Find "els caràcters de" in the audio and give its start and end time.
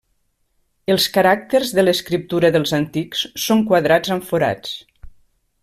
0.93-1.83